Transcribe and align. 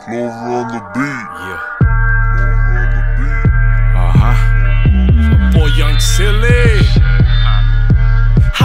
Klover 0.00 0.48
on 0.56 0.66
the 0.72 0.80
beat. 0.96 1.28
Yeah. 1.44 1.60
Klover 2.32 2.72
on 2.72 2.88
the 2.96 3.02
beat. 3.20 3.52
Uh 3.92 4.12
huh. 4.16 4.36
Boy, 5.52 5.68
young 5.76 6.00
silly. 6.00 6.88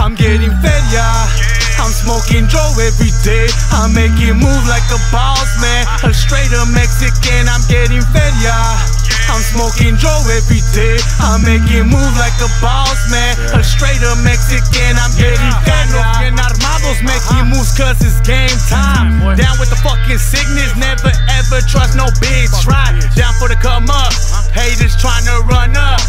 I'm 0.00 0.16
getting 0.16 0.48
fed, 0.64 0.84
yeah. 0.88 1.28
I'm 1.76 1.92
smoking 1.92 2.48
Joe 2.48 2.72
every 2.80 3.12
day. 3.20 3.52
I'm 3.68 3.92
making 3.92 4.40
move 4.40 4.64
like 4.64 4.88
a 4.88 5.00
boss, 5.12 5.60
man. 5.60 5.84
A 6.08 6.12
straight 6.16 6.56
up 6.56 6.72
Mexican, 6.72 7.52
I'm 7.52 7.60
getting 7.68 8.00
fed, 8.16 8.32
yeah. 8.40 8.80
I'm 9.28 9.42
smoking 9.42 10.00
Joe 10.00 10.22
every 10.32 10.62
day. 10.72 10.96
I'm 11.20 11.44
making 11.44 11.90
move 11.90 12.14
like 12.16 12.36
a 12.40 12.48
boss, 12.64 12.96
man. 13.10 13.36
A 13.52 13.60
straight 13.60 14.00
up 14.08 14.16
Mexican, 14.24 14.96
I'm 14.96 15.12
getting 15.20 15.52
fed, 15.68 15.84
yeah. 15.92 16.32
Armados 16.32 17.02
making 17.02 17.50
moves 17.50 17.74
cause 17.76 17.98
it's 18.00 18.22
game 18.22 18.56
time. 18.70 19.18
Down 19.36 19.58
with 19.58 19.70
the 19.70 19.80
fucking 19.82 20.18
sickness, 20.22 20.72
never 20.78 21.15
ever 21.56 21.66
trust 21.66 21.96
no 21.96 22.06
bitch. 22.20 22.52
Right, 22.66 22.92
down 23.16 23.32
for 23.34 23.48
the 23.48 23.56
come 23.56 23.88
up. 23.88 24.12
Haters 24.52 24.96
trying 25.00 25.24
to 25.24 25.40
run 25.48 25.76
up. 25.76 26.00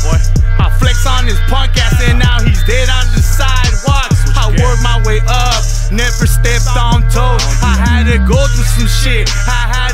I 0.60 0.68
flex 0.80 1.06
on 1.06 1.26
his 1.26 1.40
punk 1.48 1.78
ass 1.78 2.02
and 2.04 2.20
now 2.20 2.42
he's 2.44 2.64
dead 2.66 2.90
on 2.90 3.06
the 3.16 3.22
sidewalk. 3.22 4.12
I 4.36 4.52
work 4.60 4.80
my 4.84 5.00
way 5.06 5.20
up, 5.28 5.64
never 5.92 6.28
stepped 6.28 6.76
on 6.76 7.04
toes. 7.10 7.44
I 7.64 7.76
had 7.80 8.12
to 8.12 8.18
go 8.28 8.40
through 8.52 8.72
some 8.76 8.92
shit. 8.92 9.30
I 9.48 9.72
had 9.72 9.87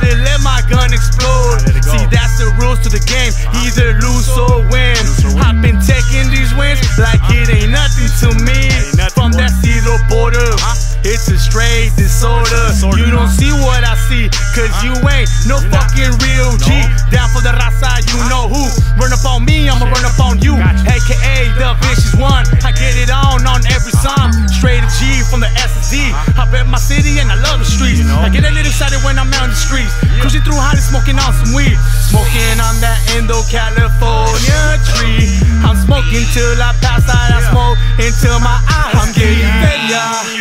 disorder. 11.97 12.69
Disorder, 12.69 13.01
You 13.01 13.11
don't 13.11 13.29
see 13.29 13.51
what 13.65 13.81
I 13.83 13.95
see, 14.09 14.29
cause 14.53 14.71
you 14.85 14.93
ain't 15.09 15.29
no 15.49 15.57
You're 15.59 15.69
not. 15.73 15.89
fucking 15.89 16.13
real 16.21 16.53
G. 16.61 16.69
No. 16.69 17.09
Down 17.09 17.27
for 17.33 17.41
the 17.41 17.53
raza, 17.57 18.01
you 18.13 18.19
know 18.29 18.47
who. 18.49 18.63
Run 18.99 19.11
up 19.13 19.25
on 19.25 19.45
me, 19.45 19.69
I'ma 19.69 19.89
run 19.89 20.05
up 20.05 20.19
on 20.21 20.37
you. 20.41 20.57
Gotcha. 20.57 20.85
AKA 20.85 21.49
the 21.57 21.73
vicious 21.85 22.13
one. 22.15 22.45
I 22.61 22.71
get 22.71 22.93
it 22.97 23.09
on 23.09 23.45
on 23.49 23.61
every 23.73 23.93
song. 24.05 24.31
Straight 24.49 24.85
G 25.01 25.21
from 25.29 25.41
the 25.41 25.49
SSD. 25.57 26.13
I 26.37 26.45
bet 26.51 26.67
my 26.67 26.77
city 26.77 27.19
and 27.19 27.31
I 27.31 27.37
love 27.41 27.59
the 27.59 27.65
streets. 27.65 27.99
You 27.99 28.05
know? 28.07 28.21
I 28.21 28.29
get 28.29 28.45
a 28.45 28.51
little 28.53 28.69
excited 28.69 29.01
when 29.03 29.17
I'm 29.17 29.33
out 29.33 29.49
in 29.49 29.53
the 29.53 29.59
streets. 29.59 29.93
Cruising 30.21 30.41
through 30.45 30.59
Holly, 30.61 30.79
smoking 30.81 31.17
on 31.17 31.33
some 31.33 31.53
weed. 31.57 31.75
Smoking 32.09 32.57
on 32.61 32.77
that 32.85 32.97
Indo 33.17 33.41
California 33.49 34.77
tree. 34.93 35.25
I'm 35.65 35.77
smoking 35.77 36.23
till 36.33 36.57
I 36.61 36.73
pass 36.81 37.05
out. 37.09 37.29
I 37.33 37.41
smoke 37.49 37.77
until 37.97 38.37
my 38.39 38.57
eyes. 38.69 38.93
I'm 38.93 39.11
getting 39.13 39.41
yeah. 39.41 40.32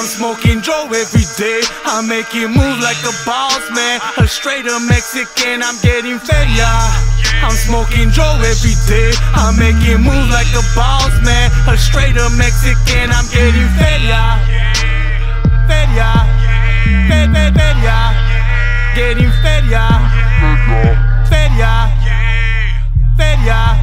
I'm 0.00 0.06
smoking 0.06 0.62
Joe 0.62 0.88
every 0.96 1.28
day. 1.36 1.60
I'm 1.84 2.08
making 2.08 2.56
moves 2.56 2.80
like 2.80 2.96
a 3.04 3.12
boss, 3.28 3.60
man. 3.76 4.00
A 4.16 4.26
straight 4.26 4.64
up 4.64 4.80
Mexican. 4.88 5.60
I'm 5.60 5.76
getting 5.82 6.18
fed, 6.18 6.48
yeah. 6.56 6.88
I'm 7.44 7.52
smoking 7.52 8.08
Joe 8.08 8.40
every 8.40 8.80
day. 8.88 9.12
I'm 9.36 9.60
making 9.60 10.00
moves 10.00 10.32
like 10.32 10.48
a 10.56 10.64
boss, 10.72 11.12
man. 11.20 11.52
A 11.68 11.76
straight 11.76 12.16
up 12.16 12.32
Mexican. 12.32 13.12
I'm 13.12 13.28
getting 13.28 13.68
fed, 13.76 14.00
yeah. 14.00 14.40
Fed, 15.68 15.92
yeah. 15.92 16.24
Fed, 17.04 17.28
fed, 17.36 17.52
fed, 17.52 17.76
yeah. 17.84 18.96
Getting 18.96 19.28
fed, 19.44 19.68
yeah. 19.68 20.00
Fed, 21.28 21.52
yeah. 21.60 21.92
Fed, 23.18 23.38
yeah. 23.44 23.76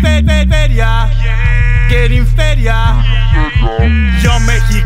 Fed, 0.00 0.24
fed, 0.24 0.48
fed, 0.48 0.70
yeah. 0.72 1.12
Getting 1.90 2.24
fed, 2.24 2.58
yeah. 2.58 3.24
Yo, 4.24 4.30
Mexicano, 4.40 4.83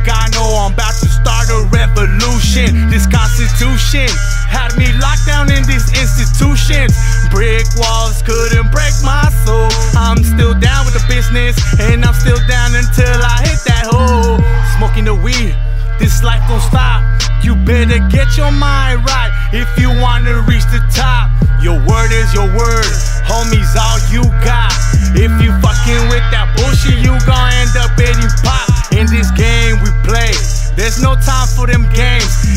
This 2.99 3.07
constitution 3.15 4.11
had 4.51 4.75
me 4.75 4.91
locked 4.99 5.23
down 5.23 5.55
in 5.55 5.63
these 5.71 5.87
institutions. 5.95 6.99
Brick 7.31 7.63
walls 7.79 8.27
couldn't 8.27 8.75
break 8.75 8.91
my 9.07 9.23
soul. 9.47 9.71
I'm 9.95 10.19
still 10.27 10.51
down 10.59 10.83
with 10.83 10.99
the 10.99 11.05
business, 11.07 11.55
and 11.79 12.03
I'm 12.03 12.15
still 12.19 12.43
down 12.51 12.75
until 12.75 13.15
I 13.23 13.47
hit 13.47 13.63
that 13.71 13.87
hole. 13.87 14.43
Smoking 14.75 15.07
the 15.07 15.15
weed, 15.15 15.55
this 16.03 16.27
life 16.27 16.43
don't 16.51 16.59
stop. 16.59 17.07
You 17.47 17.55
better 17.63 18.03
get 18.11 18.35
your 18.35 18.51
mind 18.51 19.07
right 19.07 19.31
if 19.55 19.71
you 19.79 19.95
wanna 20.03 20.43
reach 20.51 20.67
the 20.75 20.83
top. 20.91 21.31
Your 21.63 21.79
word 21.87 22.11
is 22.11 22.35
your 22.35 22.51
word, 22.51 22.91
homies, 23.31 23.79
all 23.79 24.03
you 24.11 24.27
got. 24.43 24.75
If 25.15 25.31
you 25.39 25.55
fucking 25.63 26.03
with 26.11 26.27
that 26.35 26.51
bullshit, 26.59 26.99
you 26.99 27.15
gon' 27.23 27.53
end 27.63 27.79
up 27.79 27.95
getting 27.95 28.27
popped. 28.43 28.91
In 28.91 29.07
this 29.07 29.31
game 29.39 29.79
we 29.87 29.95
play, 30.03 30.35
there's 30.75 30.99
no 30.99 31.15
time 31.15 31.47
for 31.47 31.71
them 31.71 31.87
games. 31.95 32.08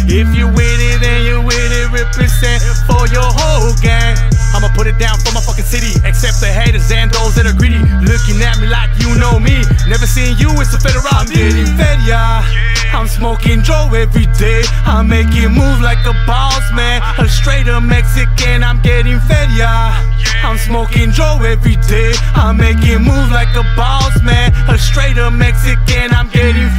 If 0.08 0.34
you 0.36 0.48
with 0.48 0.80
it, 0.82 1.02
then 1.02 1.26
you 1.26 1.42
with 1.42 1.72
it, 1.72 1.92
represent 1.92 2.64
for 2.88 3.06
your 3.14 3.28
whole 3.28 3.74
gang. 3.82 4.18
I'ma 4.54 4.70
put 4.74 4.88
it 4.88 4.98
down 4.98 5.18
for 5.20 5.32
my 5.32 5.42
fucking 5.42 5.66
city, 5.66 5.96
except 6.04 6.42
the 6.42 6.52
haters 6.52 6.92
and 6.92 7.10
those 7.12 7.36
that 7.36 7.46
are 7.46 7.56
greedy. 7.56 7.80
Looking 8.04 8.42
at 8.42 8.60
me 8.60 8.68
like 8.68 8.92
you 9.00 9.16
know 9.16 9.40
me. 9.40 9.64
Never 9.88 10.06
seen 10.06 10.38
you, 10.38 10.52
it's 10.60 10.74
a 10.74 10.80
federal. 10.80 11.08
I'm 11.12 11.28
getting 11.28 11.70
fed, 11.78 12.00
yeah. 12.04 12.44
I'm 12.92 13.08
smoking 13.08 13.64
Joe 13.64 13.88
every 13.96 14.28
day. 14.36 14.64
I'm 14.84 15.08
making 15.08 15.56
moves 15.56 15.80
like 15.80 16.04
a 16.04 16.16
boss, 16.28 16.62
man. 16.74 17.02
A 17.18 17.28
straight 17.30 17.70
up 17.70 17.84
Mexican, 17.84 18.64
I'm 18.64 18.82
getting 18.82 19.20
fed, 19.30 19.50
yeah. 19.56 19.96
I'm 20.44 20.58
smoking 20.58 21.12
Joe 21.12 21.40
every 21.46 21.78
day. 21.88 22.12
I'm 22.36 22.58
making 22.58 23.06
moves 23.08 23.32
like 23.32 23.54
a 23.56 23.64
boss, 23.78 24.12
man. 24.22 24.52
A 24.68 24.78
straight 24.78 25.18
up 25.18 25.34
Mexican, 25.34 26.12
I'm 26.12 26.28
getting 26.30 26.72